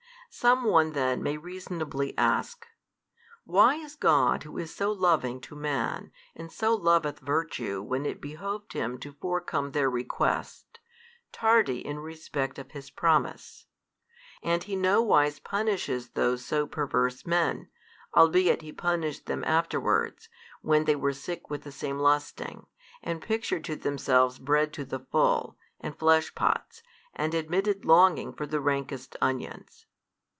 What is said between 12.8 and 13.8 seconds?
Promise: